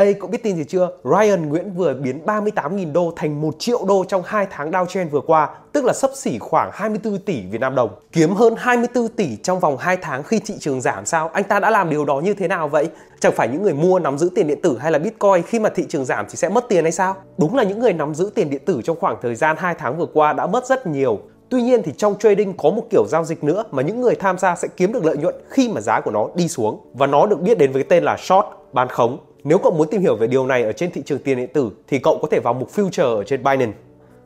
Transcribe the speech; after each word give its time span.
Ê, 0.00 0.12
cậu 0.12 0.28
biết 0.30 0.42
tin 0.42 0.56
gì 0.56 0.64
chưa? 0.64 0.90
Ryan 1.04 1.48
Nguyễn 1.48 1.74
vừa 1.74 1.94
biến 1.94 2.20
38.000 2.26 2.92
đô 2.92 3.12
thành 3.16 3.40
1 3.40 3.54
triệu 3.58 3.84
đô 3.88 4.04
trong 4.08 4.22
2 4.26 4.46
tháng 4.50 4.70
downtrend 4.70 5.08
vừa 5.08 5.20
qua, 5.20 5.48
tức 5.72 5.84
là 5.84 5.92
sấp 5.92 6.10
xỉ 6.14 6.38
khoảng 6.38 6.70
24 6.72 7.18
tỷ 7.18 7.42
Việt 7.50 7.60
Nam 7.60 7.74
đồng. 7.74 7.90
Kiếm 8.12 8.34
hơn 8.34 8.54
24 8.58 9.08
tỷ 9.08 9.36
trong 9.36 9.60
vòng 9.60 9.76
2 9.76 9.96
tháng 9.96 10.22
khi 10.22 10.38
thị 10.38 10.54
trường 10.60 10.80
giảm 10.80 11.06
sao? 11.06 11.30
Anh 11.32 11.44
ta 11.44 11.60
đã 11.60 11.70
làm 11.70 11.90
điều 11.90 12.04
đó 12.04 12.20
như 12.20 12.34
thế 12.34 12.48
nào 12.48 12.68
vậy? 12.68 12.88
Chẳng 13.20 13.32
phải 13.36 13.48
những 13.48 13.62
người 13.62 13.74
mua 13.74 13.98
nắm 13.98 14.18
giữ 14.18 14.30
tiền 14.34 14.46
điện 14.46 14.62
tử 14.62 14.78
hay 14.78 14.92
là 14.92 14.98
Bitcoin 14.98 15.42
khi 15.46 15.58
mà 15.58 15.68
thị 15.68 15.84
trường 15.88 16.04
giảm 16.04 16.26
thì 16.30 16.36
sẽ 16.36 16.48
mất 16.48 16.68
tiền 16.68 16.84
hay 16.84 16.92
sao? 16.92 17.16
Đúng 17.38 17.56
là 17.56 17.62
những 17.62 17.80
người 17.80 17.92
nắm 17.92 18.14
giữ 18.14 18.30
tiền 18.34 18.50
điện 18.50 18.62
tử 18.66 18.80
trong 18.84 19.00
khoảng 19.00 19.16
thời 19.22 19.34
gian 19.34 19.56
2 19.58 19.74
tháng 19.78 19.98
vừa 19.98 20.06
qua 20.12 20.32
đã 20.32 20.46
mất 20.46 20.66
rất 20.66 20.86
nhiều. 20.86 21.18
Tuy 21.48 21.62
nhiên 21.62 21.82
thì 21.82 21.92
trong 21.96 22.18
trading 22.18 22.56
có 22.56 22.70
một 22.70 22.82
kiểu 22.90 23.04
giao 23.08 23.24
dịch 23.24 23.44
nữa 23.44 23.64
mà 23.70 23.82
những 23.82 24.00
người 24.00 24.14
tham 24.14 24.38
gia 24.38 24.56
sẽ 24.56 24.68
kiếm 24.76 24.92
được 24.92 25.04
lợi 25.04 25.16
nhuận 25.16 25.34
khi 25.48 25.68
mà 25.68 25.80
giá 25.80 26.00
của 26.00 26.10
nó 26.10 26.28
đi 26.34 26.48
xuống 26.48 26.80
và 26.94 27.06
nó 27.06 27.26
được 27.26 27.40
biết 27.40 27.58
đến 27.58 27.72
với 27.72 27.82
cái 27.82 27.88
tên 27.88 28.04
là 28.04 28.16
short, 28.16 28.46
bán 28.72 28.88
khống. 28.88 29.18
Nếu 29.44 29.58
cậu 29.58 29.72
muốn 29.72 29.88
tìm 29.88 30.00
hiểu 30.00 30.16
về 30.16 30.26
điều 30.26 30.46
này 30.46 30.62
ở 30.62 30.72
trên 30.72 30.90
thị 30.90 31.02
trường 31.04 31.18
tiền 31.18 31.36
điện 31.36 31.48
tử 31.52 31.70
thì 31.88 31.98
cậu 31.98 32.18
có 32.22 32.28
thể 32.30 32.40
vào 32.40 32.54
mục 32.54 32.70
future 32.74 33.16
ở 33.16 33.24
trên 33.24 33.42
Binance. 33.44 33.78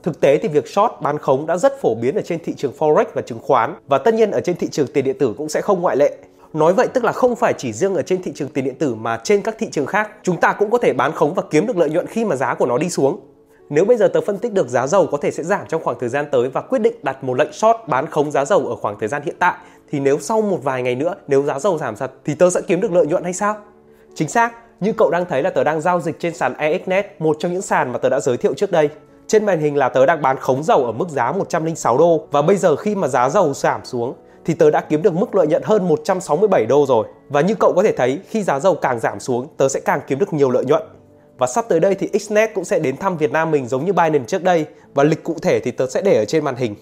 Thực 0.02 0.20
tế 0.20 0.38
thì 0.38 0.48
việc 0.48 0.68
short 0.68 0.92
bán 1.00 1.18
khống 1.18 1.46
đã 1.46 1.56
rất 1.56 1.80
phổ 1.80 1.94
biến 1.94 2.14
ở 2.14 2.22
trên 2.22 2.38
thị 2.44 2.54
trường 2.56 2.72
forex 2.78 3.04
và 3.14 3.22
chứng 3.22 3.38
khoán 3.42 3.74
và 3.86 3.98
tất 3.98 4.14
nhiên 4.14 4.30
ở 4.30 4.40
trên 4.40 4.56
thị 4.56 4.68
trường 4.70 4.86
tiền 4.86 5.04
điện 5.04 5.18
tử 5.18 5.34
cũng 5.38 5.48
sẽ 5.48 5.60
không 5.60 5.80
ngoại 5.80 5.96
lệ. 5.96 6.16
Nói 6.52 6.72
vậy 6.72 6.88
tức 6.94 7.04
là 7.04 7.12
không 7.12 7.36
phải 7.36 7.54
chỉ 7.58 7.72
riêng 7.72 7.94
ở 7.94 8.02
trên 8.02 8.22
thị 8.22 8.32
trường 8.34 8.48
tiền 8.48 8.64
điện 8.64 8.74
tử 8.78 8.94
mà 8.94 9.20
trên 9.24 9.42
các 9.42 9.54
thị 9.58 9.68
trường 9.70 9.86
khác, 9.86 10.10
chúng 10.22 10.40
ta 10.40 10.52
cũng 10.52 10.70
có 10.70 10.78
thể 10.78 10.92
bán 10.92 11.12
khống 11.12 11.34
và 11.34 11.42
kiếm 11.50 11.66
được 11.66 11.76
lợi 11.76 11.90
nhuận 11.90 12.06
khi 12.06 12.24
mà 12.24 12.36
giá 12.36 12.54
của 12.54 12.66
nó 12.66 12.78
đi 12.78 12.90
xuống. 12.90 13.20
Nếu 13.68 13.84
bây 13.84 13.96
giờ 13.96 14.08
tớ 14.08 14.20
phân 14.20 14.38
tích 14.38 14.52
được 14.52 14.68
giá 14.68 14.86
dầu 14.86 15.06
có 15.06 15.18
thể 15.18 15.30
sẽ 15.30 15.42
giảm 15.42 15.66
trong 15.68 15.82
khoảng 15.84 15.96
thời 16.00 16.08
gian 16.08 16.26
tới 16.32 16.48
và 16.48 16.60
quyết 16.60 16.78
định 16.78 16.94
đặt 17.02 17.24
một 17.24 17.34
lệnh 17.34 17.52
short 17.52 17.76
bán 17.88 18.06
khống 18.06 18.30
giá 18.30 18.44
dầu 18.44 18.66
ở 18.66 18.76
khoảng 18.76 18.98
thời 18.98 19.08
gian 19.08 19.22
hiện 19.24 19.36
tại 19.38 19.54
thì 19.90 20.00
nếu 20.00 20.18
sau 20.18 20.42
một 20.42 20.58
vài 20.62 20.82
ngày 20.82 20.94
nữa 20.94 21.14
nếu 21.28 21.42
giá 21.42 21.58
dầu 21.58 21.78
giảm 21.78 21.96
thật 21.96 22.12
thì 22.24 22.34
tớ 22.34 22.50
sẽ 22.50 22.60
kiếm 22.66 22.80
được 22.80 22.92
lợi 22.92 23.06
nhuận 23.06 23.24
hay 23.24 23.32
sao? 23.32 23.56
Chính 24.14 24.28
xác, 24.28 24.52
như 24.80 24.92
cậu 24.92 25.10
đang 25.10 25.24
thấy 25.28 25.42
là 25.42 25.50
tớ 25.50 25.64
đang 25.64 25.80
giao 25.80 26.00
dịch 26.00 26.20
trên 26.20 26.34
sàn 26.34 26.54
EXNet, 26.56 27.20
một 27.20 27.36
trong 27.40 27.52
những 27.52 27.62
sàn 27.62 27.92
mà 27.92 27.98
tớ 27.98 28.08
đã 28.08 28.20
giới 28.20 28.36
thiệu 28.36 28.54
trước 28.54 28.70
đây. 28.72 28.88
Trên 29.26 29.46
màn 29.46 29.60
hình 29.60 29.76
là 29.76 29.88
tớ 29.88 30.06
đang 30.06 30.22
bán 30.22 30.36
khống 30.36 30.62
dầu 30.62 30.86
ở 30.86 30.92
mức 30.92 31.08
giá 31.08 31.32
106 31.32 31.98
đô 31.98 32.26
và 32.30 32.42
bây 32.42 32.56
giờ 32.56 32.76
khi 32.76 32.94
mà 32.94 33.08
giá 33.08 33.28
dầu 33.28 33.54
giảm 33.54 33.84
xuống 33.84 34.14
thì 34.44 34.54
tớ 34.54 34.70
đã 34.70 34.80
kiếm 34.80 35.02
được 35.02 35.14
mức 35.14 35.34
lợi 35.34 35.46
nhuận 35.46 35.62
hơn 35.62 35.88
167 35.88 36.66
đô 36.66 36.86
rồi. 36.86 37.06
Và 37.28 37.40
như 37.40 37.54
cậu 37.54 37.72
có 37.76 37.82
thể 37.82 37.92
thấy, 37.96 38.20
khi 38.28 38.42
giá 38.42 38.60
dầu 38.60 38.74
càng 38.74 39.00
giảm 39.00 39.20
xuống, 39.20 39.46
tớ 39.56 39.68
sẽ 39.68 39.80
càng 39.80 40.00
kiếm 40.06 40.18
được 40.18 40.32
nhiều 40.32 40.50
lợi 40.50 40.64
nhuận. 40.64 40.82
Và 41.38 41.46
sắp 41.46 41.64
tới 41.68 41.80
đây 41.80 41.94
thì 41.94 42.18
Xnet 42.18 42.54
cũng 42.54 42.64
sẽ 42.64 42.78
đến 42.78 42.96
thăm 42.96 43.16
Việt 43.16 43.32
Nam 43.32 43.50
mình 43.50 43.68
giống 43.68 43.84
như 43.84 43.92
Binance 43.92 44.24
trước 44.26 44.42
đây 44.42 44.66
và 44.94 45.04
lịch 45.04 45.24
cụ 45.24 45.36
thể 45.42 45.60
thì 45.60 45.70
tớ 45.70 45.86
sẽ 45.86 46.02
để 46.02 46.18
ở 46.18 46.24
trên 46.24 46.44
màn 46.44 46.56
hình. 46.56 46.74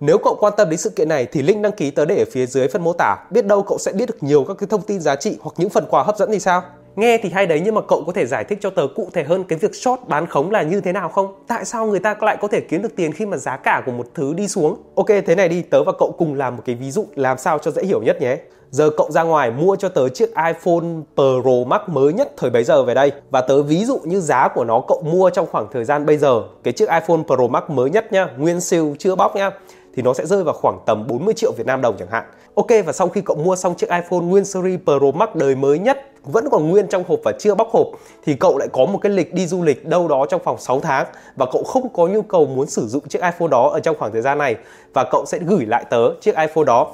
Nếu 0.00 0.18
cậu 0.18 0.36
quan 0.40 0.52
tâm 0.56 0.70
đến 0.70 0.78
sự 0.78 0.90
kiện 0.90 1.08
này 1.08 1.26
thì 1.32 1.42
link 1.42 1.62
đăng 1.62 1.72
ký 1.72 1.90
tớ 1.90 2.04
để 2.04 2.18
ở 2.18 2.24
phía 2.32 2.46
dưới 2.46 2.68
phần 2.68 2.84
mô 2.84 2.92
tả. 2.92 3.16
Biết 3.30 3.46
đâu 3.46 3.62
cậu 3.62 3.78
sẽ 3.78 3.92
biết 3.92 4.06
được 4.06 4.22
nhiều 4.22 4.44
các 4.44 4.56
cái 4.58 4.66
thông 4.70 4.82
tin 4.82 5.00
giá 5.00 5.16
trị 5.16 5.38
hoặc 5.40 5.52
những 5.56 5.70
phần 5.70 5.84
quà 5.90 6.02
hấp 6.02 6.16
dẫn 6.16 6.30
thì 6.32 6.40
sao? 6.40 6.62
Nghe 6.96 7.18
thì 7.18 7.30
hay 7.30 7.46
đấy 7.46 7.60
nhưng 7.64 7.74
mà 7.74 7.80
cậu 7.88 8.02
có 8.06 8.12
thể 8.12 8.26
giải 8.26 8.44
thích 8.44 8.58
cho 8.60 8.70
tớ 8.70 8.86
cụ 8.96 9.08
thể 9.12 9.24
hơn 9.24 9.44
cái 9.44 9.58
việc 9.58 9.74
short 9.74 10.00
bán 10.06 10.26
khống 10.26 10.50
là 10.50 10.62
như 10.62 10.80
thế 10.80 10.92
nào 10.92 11.08
không? 11.08 11.34
Tại 11.46 11.64
sao 11.64 11.86
người 11.86 12.00
ta 12.00 12.16
lại 12.20 12.36
có 12.40 12.48
thể 12.48 12.60
kiếm 12.60 12.82
được 12.82 12.96
tiền 12.96 13.12
khi 13.12 13.26
mà 13.26 13.36
giá 13.36 13.56
cả 13.56 13.82
của 13.86 13.92
một 13.92 14.06
thứ 14.14 14.34
đi 14.34 14.48
xuống? 14.48 14.76
Ok 14.94 15.08
thế 15.26 15.34
này 15.34 15.48
đi, 15.48 15.62
tớ 15.62 15.84
và 15.84 15.92
cậu 15.98 16.14
cùng 16.18 16.34
làm 16.34 16.56
một 16.56 16.62
cái 16.66 16.74
ví 16.74 16.90
dụ 16.90 17.06
làm 17.14 17.38
sao 17.38 17.58
cho 17.58 17.70
dễ 17.70 17.82
hiểu 17.82 18.02
nhất 18.02 18.20
nhé. 18.20 18.36
Giờ 18.70 18.90
cậu 18.96 19.10
ra 19.10 19.22
ngoài 19.22 19.50
mua 19.50 19.76
cho 19.76 19.88
tớ 19.88 20.08
chiếc 20.08 20.28
iPhone 20.28 20.86
Pro 21.14 21.64
Max 21.66 21.80
mới 21.86 22.12
nhất 22.12 22.32
thời 22.36 22.50
bấy 22.50 22.64
giờ 22.64 22.82
về 22.82 22.94
đây 22.94 23.12
Và 23.30 23.40
tớ 23.40 23.62
ví 23.62 23.84
dụ 23.84 23.98
như 24.04 24.20
giá 24.20 24.48
của 24.48 24.64
nó 24.64 24.82
cậu 24.88 25.02
mua 25.06 25.30
trong 25.30 25.46
khoảng 25.52 25.66
thời 25.72 25.84
gian 25.84 26.06
bây 26.06 26.18
giờ 26.18 26.42
Cái 26.62 26.72
chiếc 26.72 26.88
iPhone 26.88 27.22
Pro 27.26 27.46
Max 27.46 27.62
mới 27.68 27.90
nhất 27.90 28.12
nhá, 28.12 28.28
nguyên 28.38 28.60
siêu 28.60 28.96
chưa 28.98 29.14
bóc 29.14 29.36
nhá 29.36 29.50
thì 29.94 30.02
nó 30.02 30.14
sẽ 30.14 30.26
rơi 30.26 30.44
vào 30.44 30.54
khoảng 30.54 30.78
tầm 30.86 31.06
40 31.06 31.34
triệu 31.34 31.52
Việt 31.52 31.66
Nam 31.66 31.80
đồng 31.80 31.96
chẳng 31.98 32.10
hạn. 32.10 32.24
Ok 32.54 32.66
và 32.86 32.92
sau 32.92 33.08
khi 33.08 33.20
cậu 33.20 33.36
mua 33.36 33.56
xong 33.56 33.74
chiếc 33.74 33.90
iPhone 33.90 34.20
nguyên 34.20 34.44
series 34.44 34.80
Pro 34.84 35.10
Max 35.14 35.28
đời 35.34 35.54
mới 35.54 35.78
nhất 35.78 36.06
vẫn 36.24 36.50
còn 36.50 36.68
nguyên 36.68 36.86
trong 36.86 37.04
hộp 37.08 37.20
và 37.24 37.32
chưa 37.38 37.54
bóc 37.54 37.68
hộp 37.70 37.86
thì 38.24 38.34
cậu 38.34 38.58
lại 38.58 38.68
có 38.72 38.86
một 38.86 38.98
cái 39.02 39.12
lịch 39.12 39.34
đi 39.34 39.46
du 39.46 39.62
lịch 39.62 39.86
đâu 39.86 40.08
đó 40.08 40.26
trong 40.30 40.42
vòng 40.44 40.58
6 40.58 40.80
tháng 40.80 41.06
và 41.36 41.46
cậu 41.52 41.62
không 41.62 41.88
có 41.88 42.06
nhu 42.06 42.22
cầu 42.22 42.46
muốn 42.46 42.66
sử 42.66 42.86
dụng 42.86 43.08
chiếc 43.08 43.22
iPhone 43.22 43.48
đó 43.48 43.70
ở 43.72 43.80
trong 43.80 43.96
khoảng 43.98 44.12
thời 44.12 44.22
gian 44.22 44.38
này 44.38 44.56
và 44.94 45.04
cậu 45.10 45.24
sẽ 45.26 45.38
gửi 45.38 45.66
lại 45.66 45.84
tớ 45.90 46.10
chiếc 46.20 46.36
iPhone 46.36 46.64
đó 46.64 46.86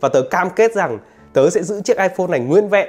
và 0.00 0.08
tớ 0.08 0.22
cam 0.22 0.50
kết 0.50 0.74
rằng 0.74 0.98
tớ 1.32 1.50
sẽ 1.50 1.62
giữ 1.62 1.80
chiếc 1.80 1.98
iPhone 1.98 2.26
này 2.26 2.40
nguyên 2.40 2.68
vẹn 2.68 2.88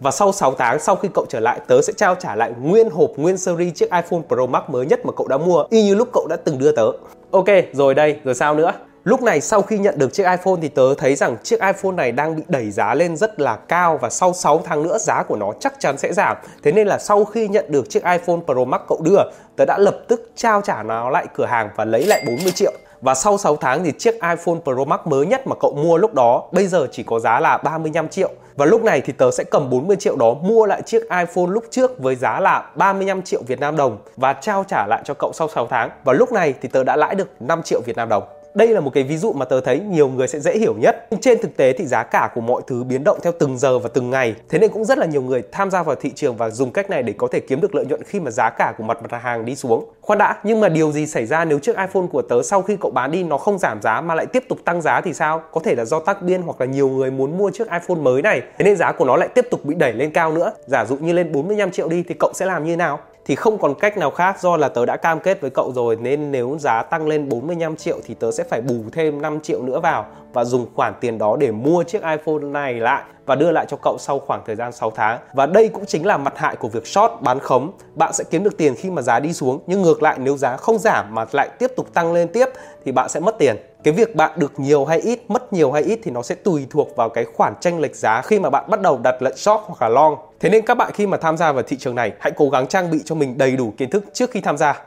và 0.00 0.10
sau 0.10 0.32
6 0.32 0.54
tháng 0.54 0.80
sau 0.80 0.96
khi 0.96 1.08
cậu 1.14 1.26
trở 1.28 1.40
lại 1.40 1.60
tớ 1.66 1.82
sẽ 1.82 1.92
trao 1.96 2.14
trả 2.14 2.34
lại 2.36 2.52
nguyên 2.62 2.90
hộp 2.90 3.10
nguyên 3.16 3.36
series 3.36 3.74
chiếc 3.74 3.90
iPhone 3.90 4.20
Pro 4.28 4.46
Max 4.46 4.62
mới 4.68 4.86
nhất 4.86 5.06
mà 5.06 5.12
cậu 5.16 5.28
đã 5.28 5.38
mua 5.38 5.64
y 5.70 5.82
như 5.82 5.94
lúc 5.94 6.08
cậu 6.12 6.26
đã 6.26 6.36
từng 6.36 6.58
đưa 6.58 6.72
tớ. 6.72 6.90
Ok, 7.30 7.46
rồi 7.72 7.94
đây, 7.94 8.20
rồi 8.24 8.34
sao 8.34 8.54
nữa? 8.54 8.72
Lúc 9.04 9.22
này 9.22 9.40
sau 9.40 9.62
khi 9.62 9.78
nhận 9.78 9.98
được 9.98 10.12
chiếc 10.12 10.22
iPhone 10.22 10.54
thì 10.62 10.68
tớ 10.68 10.94
thấy 10.94 11.14
rằng 11.14 11.36
chiếc 11.42 11.60
iPhone 11.60 11.92
này 11.92 12.12
đang 12.12 12.36
bị 12.36 12.42
đẩy 12.48 12.70
giá 12.70 12.94
lên 12.94 13.16
rất 13.16 13.40
là 13.40 13.56
cao 13.56 13.98
và 14.02 14.10
sau 14.10 14.32
6 14.32 14.62
tháng 14.64 14.82
nữa 14.82 14.98
giá 14.98 15.22
của 15.22 15.36
nó 15.36 15.52
chắc 15.60 15.74
chắn 15.78 15.98
sẽ 15.98 16.12
giảm. 16.12 16.36
Thế 16.62 16.72
nên 16.72 16.86
là 16.86 16.98
sau 16.98 17.24
khi 17.24 17.48
nhận 17.48 17.64
được 17.68 17.90
chiếc 17.90 18.04
iPhone 18.04 18.38
Pro 18.46 18.64
Max 18.64 18.80
cậu 18.88 19.00
đưa, 19.02 19.18
tớ 19.56 19.64
đã 19.64 19.78
lập 19.78 19.98
tức 20.08 20.30
trao 20.36 20.60
trả 20.60 20.82
nó 20.82 21.10
lại 21.10 21.26
cửa 21.34 21.46
hàng 21.46 21.70
và 21.76 21.84
lấy 21.84 22.06
lại 22.06 22.22
40 22.26 22.52
triệu. 22.52 22.72
Và 23.00 23.14
sau 23.14 23.38
6 23.38 23.56
tháng 23.56 23.84
thì 23.84 23.92
chiếc 23.98 24.14
iPhone 24.14 24.60
Pro 24.64 24.84
Max 24.84 25.00
mới 25.04 25.26
nhất 25.26 25.46
mà 25.46 25.56
cậu 25.60 25.72
mua 25.72 25.96
lúc 25.96 26.14
đó 26.14 26.48
bây 26.52 26.66
giờ 26.66 26.86
chỉ 26.92 27.02
có 27.02 27.18
giá 27.18 27.40
là 27.40 27.58
35 27.58 28.08
triệu. 28.08 28.30
Và 28.56 28.66
lúc 28.66 28.84
này 28.84 29.00
thì 29.00 29.12
tớ 29.12 29.30
sẽ 29.30 29.44
cầm 29.44 29.70
40 29.70 29.96
triệu 29.96 30.16
đó 30.16 30.34
mua 30.42 30.66
lại 30.66 30.82
chiếc 30.82 31.02
iPhone 31.02 31.46
lúc 31.48 31.64
trước 31.70 31.98
với 31.98 32.16
giá 32.16 32.40
là 32.40 32.70
35 32.74 33.22
triệu 33.22 33.42
Việt 33.46 33.60
Nam 33.60 33.76
đồng 33.76 33.98
và 34.16 34.32
trao 34.32 34.64
trả 34.68 34.86
lại 34.86 35.02
cho 35.04 35.14
cậu 35.14 35.32
sau 35.34 35.48
6 35.48 35.66
tháng. 35.66 35.90
Và 36.04 36.12
lúc 36.12 36.32
này 36.32 36.54
thì 36.62 36.68
tớ 36.68 36.84
đã 36.84 36.96
lãi 36.96 37.14
được 37.14 37.28
5 37.40 37.62
triệu 37.62 37.80
Việt 37.86 37.96
Nam 37.96 38.08
đồng. 38.08 38.39
Đây 38.54 38.68
là 38.68 38.80
một 38.80 38.90
cái 38.94 39.04
ví 39.04 39.16
dụ 39.16 39.32
mà 39.32 39.44
tớ 39.44 39.60
thấy 39.60 39.80
nhiều 39.80 40.08
người 40.08 40.28
sẽ 40.28 40.40
dễ 40.40 40.58
hiểu 40.58 40.74
nhất. 40.78 41.06
Nhưng 41.10 41.20
trên 41.20 41.38
thực 41.42 41.56
tế 41.56 41.72
thì 41.72 41.86
giá 41.86 42.02
cả 42.02 42.30
của 42.34 42.40
mọi 42.40 42.62
thứ 42.66 42.84
biến 42.84 43.04
động 43.04 43.18
theo 43.22 43.32
từng 43.38 43.58
giờ 43.58 43.78
và 43.78 43.88
từng 43.94 44.10
ngày. 44.10 44.34
Thế 44.48 44.58
nên 44.58 44.70
cũng 44.70 44.84
rất 44.84 44.98
là 44.98 45.06
nhiều 45.06 45.22
người 45.22 45.42
tham 45.52 45.70
gia 45.70 45.82
vào 45.82 45.96
thị 45.96 46.12
trường 46.14 46.36
và 46.36 46.50
dùng 46.50 46.72
cách 46.72 46.90
này 46.90 47.02
để 47.02 47.14
có 47.18 47.28
thể 47.32 47.40
kiếm 47.40 47.60
được 47.60 47.74
lợi 47.74 47.86
nhuận 47.86 48.02
khi 48.02 48.20
mà 48.20 48.30
giá 48.30 48.50
cả 48.50 48.74
của 48.78 48.84
mặt 48.84 48.98
mặt 49.02 49.22
hàng 49.22 49.44
đi 49.44 49.56
xuống. 49.56 49.84
Khoan 50.00 50.18
đã, 50.18 50.36
nhưng 50.44 50.60
mà 50.60 50.68
điều 50.68 50.92
gì 50.92 51.06
xảy 51.06 51.26
ra 51.26 51.44
nếu 51.44 51.58
chiếc 51.58 51.76
iPhone 51.76 52.06
của 52.12 52.22
tớ 52.22 52.42
sau 52.42 52.62
khi 52.62 52.76
cậu 52.80 52.90
bán 52.90 53.10
đi 53.10 53.24
nó 53.24 53.38
không 53.38 53.58
giảm 53.58 53.82
giá 53.82 54.00
mà 54.00 54.14
lại 54.14 54.26
tiếp 54.26 54.44
tục 54.48 54.58
tăng 54.64 54.82
giá 54.82 55.00
thì 55.00 55.12
sao? 55.12 55.42
Có 55.52 55.60
thể 55.64 55.74
là 55.74 55.84
do 55.84 56.00
tác 56.00 56.22
biên 56.22 56.42
hoặc 56.42 56.60
là 56.60 56.66
nhiều 56.66 56.88
người 56.88 57.10
muốn 57.10 57.38
mua 57.38 57.50
chiếc 57.50 57.70
iPhone 57.70 58.02
mới 58.02 58.22
này. 58.22 58.42
Thế 58.58 58.64
nên 58.64 58.76
giá 58.76 58.92
của 58.92 59.04
nó 59.04 59.16
lại 59.16 59.28
tiếp 59.28 59.46
tục 59.50 59.64
bị 59.64 59.74
đẩy 59.74 59.92
lên 59.92 60.10
cao 60.10 60.32
nữa. 60.32 60.52
Giả 60.66 60.84
dụ 60.84 60.96
như 60.96 61.12
lên 61.12 61.32
45 61.32 61.70
triệu 61.70 61.88
đi 61.88 62.04
thì 62.08 62.14
cậu 62.18 62.32
sẽ 62.34 62.46
làm 62.46 62.64
như 62.64 62.76
nào? 62.76 63.00
Thì 63.30 63.36
không 63.36 63.58
còn 63.58 63.74
cách 63.74 63.98
nào 63.98 64.10
khác 64.10 64.40
do 64.40 64.56
là 64.56 64.68
tớ 64.68 64.86
đã 64.86 64.96
cam 64.96 65.20
kết 65.20 65.40
với 65.40 65.50
cậu 65.50 65.72
rồi, 65.74 65.96
nên 65.96 66.32
nếu 66.32 66.56
giá 66.60 66.82
tăng 66.82 67.08
lên 67.08 67.28
45 67.28 67.76
triệu 67.76 67.98
thì 68.04 68.14
tớ 68.14 68.30
sẽ 68.30 68.44
phải 68.44 68.60
bù 68.60 68.74
thêm 68.92 69.22
5 69.22 69.40
triệu 69.40 69.62
nữa 69.62 69.80
vào 69.80 70.06
và 70.32 70.44
dùng 70.44 70.66
khoản 70.74 70.92
tiền 71.00 71.18
đó 71.18 71.36
để 71.40 71.50
mua 71.50 71.82
chiếc 71.82 72.02
iPhone 72.02 72.42
này 72.42 72.74
lại 72.74 73.02
và 73.26 73.34
đưa 73.34 73.50
lại 73.50 73.66
cho 73.68 73.76
cậu 73.76 73.96
sau 73.98 74.18
khoảng 74.18 74.42
thời 74.46 74.56
gian 74.56 74.72
6 74.72 74.90
tháng. 74.90 75.18
Và 75.32 75.46
đây 75.46 75.68
cũng 75.68 75.86
chính 75.86 76.06
là 76.06 76.16
mặt 76.16 76.38
hại 76.38 76.56
của 76.56 76.68
việc 76.68 76.86
short 76.86 77.12
bán 77.20 77.38
khống. 77.38 77.72
Bạn 77.94 78.12
sẽ 78.12 78.24
kiếm 78.30 78.44
được 78.44 78.56
tiền 78.56 78.74
khi 78.74 78.90
mà 78.90 79.02
giá 79.02 79.20
đi 79.20 79.32
xuống 79.32 79.60
nhưng 79.66 79.82
ngược 79.82 80.02
lại 80.02 80.18
nếu 80.18 80.36
giá 80.36 80.56
không 80.56 80.78
giảm 80.78 81.14
mà 81.14 81.24
lại 81.32 81.48
tiếp 81.58 81.72
tục 81.76 81.94
tăng 81.94 82.12
lên 82.12 82.28
tiếp 82.28 82.46
thì 82.84 82.92
bạn 82.92 83.08
sẽ 83.08 83.20
mất 83.20 83.38
tiền. 83.38 83.56
Cái 83.84 83.94
việc 83.94 84.16
bạn 84.16 84.32
được 84.36 84.60
nhiều 84.60 84.84
hay 84.84 84.98
ít, 85.00 85.20
mất 85.28 85.52
nhiều 85.52 85.72
hay 85.72 85.82
ít 85.82 86.00
thì 86.02 86.10
nó 86.10 86.22
sẽ 86.22 86.34
tùy 86.34 86.66
thuộc 86.70 86.96
vào 86.96 87.08
cái 87.08 87.24
khoản 87.24 87.54
tranh 87.60 87.80
lệch 87.80 87.96
giá 87.96 88.22
khi 88.22 88.38
mà 88.38 88.50
bạn 88.50 88.64
bắt 88.70 88.80
đầu 88.80 88.98
đặt 89.02 89.22
lệnh 89.22 89.36
short 89.36 89.60
hoặc 89.66 89.82
là 89.82 89.88
long. 89.88 90.16
Thế 90.40 90.50
nên 90.50 90.64
các 90.64 90.74
bạn 90.74 90.90
khi 90.94 91.06
mà 91.06 91.16
tham 91.16 91.36
gia 91.36 91.52
vào 91.52 91.62
thị 91.62 91.76
trường 91.76 91.94
này 91.94 92.12
hãy 92.20 92.32
cố 92.36 92.48
gắng 92.50 92.66
trang 92.66 92.90
bị 92.90 93.00
cho 93.04 93.14
mình 93.14 93.38
đầy 93.38 93.56
đủ 93.56 93.72
kiến 93.76 93.90
thức 93.90 94.04
trước 94.12 94.30
khi 94.30 94.40
tham 94.40 94.56
gia 94.56 94.82